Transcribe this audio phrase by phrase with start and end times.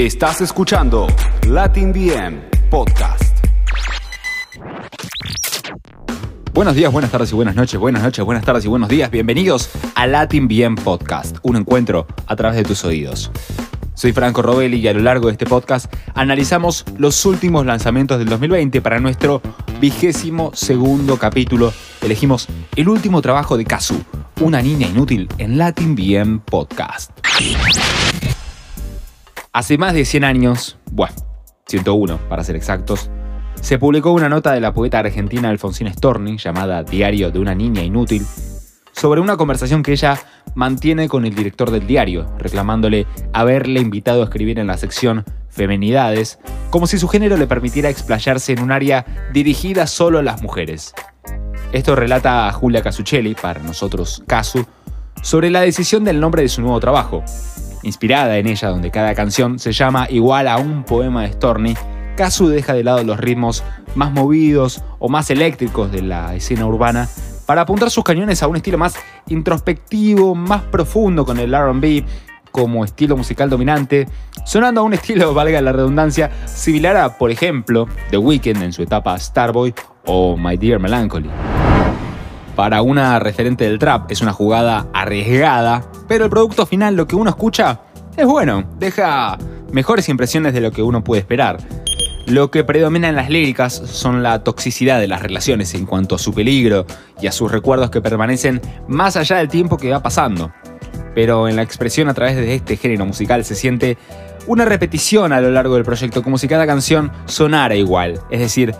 [0.00, 1.08] Estás escuchando
[1.46, 3.44] Latin BM Podcast.
[6.54, 9.10] Buenos días, buenas tardes y buenas noches, buenas noches, buenas tardes y buenos días.
[9.10, 13.30] Bienvenidos a Latin BM Podcast, un encuentro a través de tus oídos.
[13.92, 18.30] Soy Franco Robelli y a lo largo de este podcast analizamos los últimos lanzamientos del
[18.30, 19.42] 2020 para nuestro
[19.82, 21.74] vigésimo segundo capítulo.
[22.00, 24.02] Elegimos el último trabajo de Kazu,
[24.40, 27.10] una niña inútil en Latin BM Podcast.
[29.52, 31.12] Hace más de 100 años, bueno,
[31.66, 33.10] 101 para ser exactos,
[33.60, 37.82] se publicó una nota de la poeta argentina Alfonsina Storni llamada Diario de una niña
[37.82, 38.24] inútil
[38.92, 40.20] sobre una conversación que ella
[40.54, 46.38] mantiene con el director del diario, reclamándole haberle invitado a escribir en la sección Femenidades,
[46.70, 50.94] como si su género le permitiera explayarse en un área dirigida solo a las mujeres.
[51.72, 54.64] Esto relata a Julia Casuccelli, para nosotros Casu,
[55.22, 57.24] sobre la decisión del nombre de su nuevo trabajo.
[57.82, 61.74] Inspirada en ella, donde cada canción se llama igual a un poema de Storni,
[62.16, 63.64] Casu deja de lado los ritmos
[63.94, 67.08] más movidos o más eléctricos de la escena urbana
[67.46, 68.94] para apuntar sus cañones a un estilo más
[69.28, 72.04] introspectivo, más profundo con el RB
[72.50, 74.06] como estilo musical dominante,
[74.44, 78.82] sonando a un estilo, valga la redundancia, similar a, por ejemplo, The Weeknd en su
[78.82, 79.74] etapa Starboy
[80.06, 81.30] o My Dear Melancholy.
[82.60, 87.16] Para una referente del trap es una jugada arriesgada, pero el producto final, lo que
[87.16, 87.80] uno escucha,
[88.14, 89.38] es bueno, deja
[89.72, 91.56] mejores impresiones de lo que uno puede esperar.
[92.26, 96.18] Lo que predomina en las líricas son la toxicidad de las relaciones en cuanto a
[96.18, 96.84] su peligro
[97.18, 100.52] y a sus recuerdos que permanecen más allá del tiempo que va pasando.
[101.14, 103.96] Pero en la expresión a través de este género musical se siente
[104.46, 108.20] una repetición a lo largo del proyecto, como si cada canción sonara igual.
[108.30, 108.74] Es decir,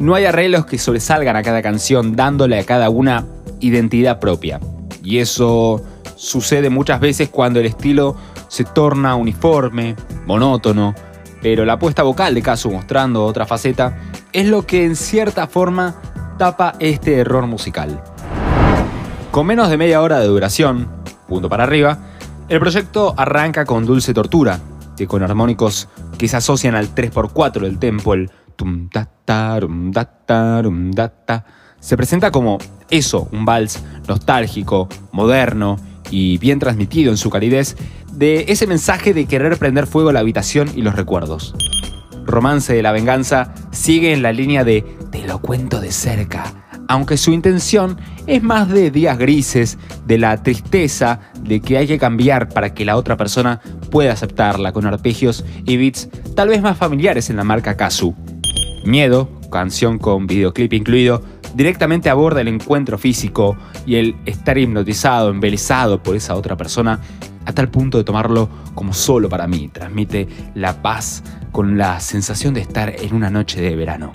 [0.00, 3.26] no hay arreglos que sobresalgan a cada canción dándole a cada una
[3.60, 4.58] identidad propia.
[5.04, 5.82] Y eso
[6.16, 8.16] sucede muchas veces cuando el estilo
[8.48, 9.94] se torna uniforme,
[10.26, 10.94] monótono,
[11.42, 13.98] pero la apuesta vocal de Kazu mostrando otra faceta
[14.32, 15.94] es lo que en cierta forma
[16.38, 18.02] tapa este error musical.
[19.30, 20.88] Con menos de media hora de duración,
[21.28, 21.98] punto para arriba,
[22.48, 24.60] el proyecto arranca con Dulce Tortura,
[24.96, 25.88] que con armónicos
[26.18, 28.14] que se asocian al 3x4 del tempo,
[31.80, 32.58] se presenta como
[32.90, 35.78] eso, un vals nostálgico, moderno
[36.10, 37.76] y bien transmitido en su calidez
[38.12, 41.54] de ese mensaje de querer prender fuego a la habitación y los recuerdos.
[42.26, 46.44] Romance de la Venganza sigue en la línea de te lo cuento de cerca,
[46.88, 51.98] aunque su intención es más de días grises, de la tristeza de que hay que
[51.98, 53.60] cambiar para que la otra persona
[53.90, 58.14] pueda aceptarla con arpegios y beats tal vez más familiares en la marca Kazu.
[58.84, 61.22] Miedo, canción con videoclip incluido,
[61.54, 67.00] directamente aborda el encuentro físico y el estar hipnotizado, embelesado por esa otra persona
[67.44, 69.68] a tal punto de tomarlo como solo para mí.
[69.68, 74.12] Transmite la paz con la sensación de estar en una noche de verano.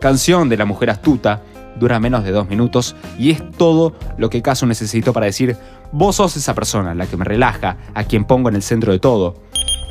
[0.00, 1.42] Canción de la mujer astuta,
[1.78, 5.56] dura menos de dos minutos y es todo lo que Caso necesito para decir,
[5.92, 8.98] vos sos esa persona, la que me relaja, a quien pongo en el centro de
[8.98, 9.45] todo.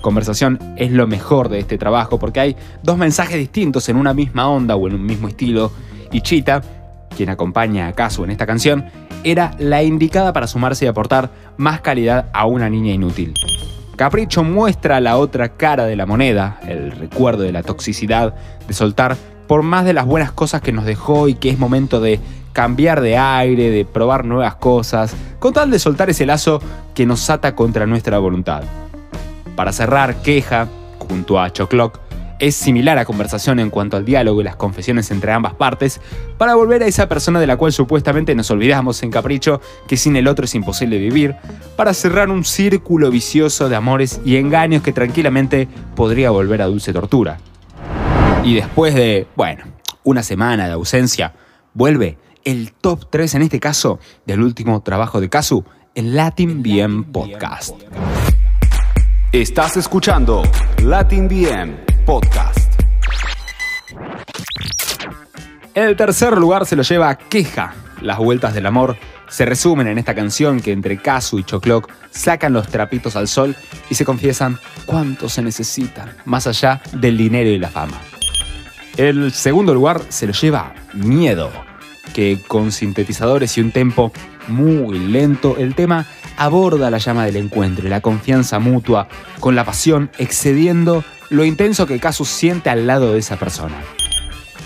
[0.06, 4.48] Conversación es lo mejor de este trabajo porque hay dos mensajes distintos en una misma
[4.48, 5.72] onda o en un mismo estilo
[6.12, 6.62] y Chita,
[7.18, 8.86] quien acompaña a Casu en esta canción,
[9.24, 13.34] era la indicada para sumarse y aportar más calidad a una niña inútil.
[13.96, 18.36] Capricho muestra la otra cara de la moneda, el recuerdo de la toxicidad,
[18.68, 19.18] de soltar
[19.48, 22.20] por más de las buenas cosas que nos dejó y que es momento de
[22.54, 26.62] cambiar de aire, de probar nuevas cosas, con tal de soltar ese lazo
[26.94, 28.66] que nos ata contra nuestra voluntad.
[29.56, 30.68] Para cerrar, Queja,
[31.00, 32.00] junto a Choclock,
[32.40, 36.02] es similar a conversación en cuanto al diálogo y las confesiones entre ambas partes,
[36.38, 40.16] para volver a esa persona de la cual supuestamente nos olvidamos en capricho, que sin
[40.16, 41.36] el otro es imposible vivir,
[41.76, 46.92] para cerrar un círculo vicioso de amores y engaños que tranquilamente podría volver a dulce
[46.92, 47.38] tortura.
[48.44, 49.64] Y después de, bueno,
[50.04, 51.34] una semana de ausencia,
[51.74, 55.64] vuelve el top 3 en este caso del último trabajo de Kazu
[55.96, 57.76] en Latin BM Podcast.
[59.35, 60.43] Estás escuchando
[60.82, 62.72] Latin BM Podcast.
[65.73, 67.73] El tercer lugar se lo lleva Queja.
[67.99, 68.96] Las vueltas del amor
[69.28, 73.58] se resumen en esta canción que entre Kazu y Choclock sacan los trapitos al sol
[73.90, 77.99] y se confiesan cuánto se necesitan, más allá del dinero y la fama.
[78.96, 81.52] El segundo lugar se lo lleva Miedo,
[82.14, 84.14] que con sintetizadores y un tempo
[84.47, 86.05] muy lento, el tema
[86.37, 89.08] aborda la llama del encuentro y la confianza mutua
[89.40, 93.76] con la pasión excediendo lo intenso que Casus siente al lado de esa persona.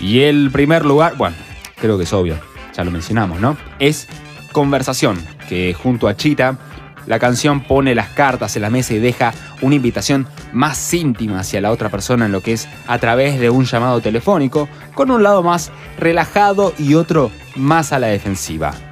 [0.00, 1.36] Y el primer lugar, bueno,
[1.76, 2.38] creo que es obvio,
[2.76, 3.56] ya lo mencionamos, ¿no?
[3.78, 4.08] Es
[4.52, 5.16] Conversación,
[5.48, 6.58] que junto a Chita
[7.06, 9.32] La canción pone las cartas en la mesa y deja
[9.62, 13.48] una invitación más íntima hacia la otra persona en lo que es a través de
[13.50, 18.89] un llamado telefónico, con un lado más relajado y otro más a la defensiva.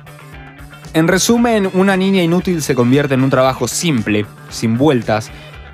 [0.95, 5.31] En resumen, una niña inútil se convierte en un trabajo simple, sin vueltas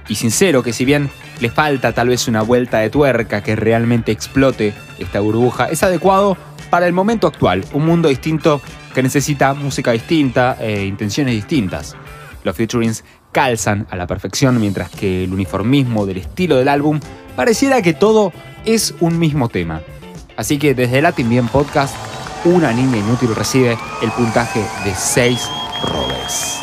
[0.08, 1.08] y sincero, que si bien
[1.40, 6.37] le falta tal vez una vuelta de tuerca que realmente explote esta burbuja, es adecuado
[6.69, 8.61] para el momento actual, un mundo distinto
[8.93, 11.96] que necesita música distinta e intenciones distintas.
[12.43, 17.00] Los featurings calzan a la perfección, mientras que el uniformismo del estilo del álbum
[17.37, 18.32] pareciera que todo
[18.64, 19.81] es un mismo tema.
[20.37, 21.94] Así que desde Latin Bien Podcast,
[22.44, 25.49] una niña inútil recibe el puntaje de 6
[25.82, 26.61] robes.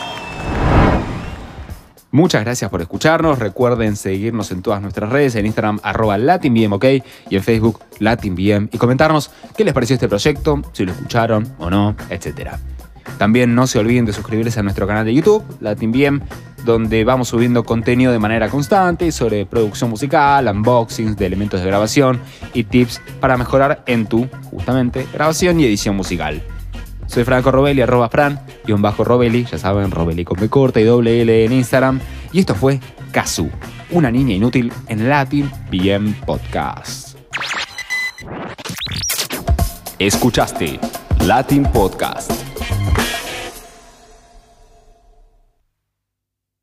[2.12, 3.39] Muchas gracias por escucharnos.
[3.39, 6.78] Recuerden seguirnos en todas nuestras redes, en Instagram arroba LatinBM.
[7.30, 8.69] Y en Facebook LatinBM.
[8.72, 12.51] Y comentarnos qué les pareció este proyecto, si lo escucharon o no, etc.
[13.18, 16.22] También no se olviden de suscribirse a nuestro canal de YouTube, LatinBM,
[16.65, 22.19] donde vamos subiendo contenido de manera constante sobre producción musical, unboxings de elementos de grabación
[22.53, 26.41] y tips para mejorar en tu, justamente, grabación y edición musical.
[27.07, 30.79] Soy Franco Robelli, arroba Fran, y un bajo Robelli, ya saben, Robelli con B corta
[30.79, 31.99] y doble L en Instagram.
[32.31, 32.79] Y esto fue
[33.11, 33.49] Kazu,
[33.89, 37.17] una niña inútil en Latin BM Podcast.
[39.99, 40.79] Escuchaste
[41.25, 42.50] Latin Podcast.